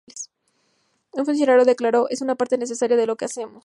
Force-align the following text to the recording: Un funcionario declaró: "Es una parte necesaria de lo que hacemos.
Un 1.13 1.27
funcionario 1.27 1.63
declaró: 1.63 2.09
"Es 2.09 2.23
una 2.23 2.33
parte 2.33 2.57
necesaria 2.57 2.97
de 2.97 3.05
lo 3.05 3.17
que 3.17 3.25
hacemos. 3.25 3.59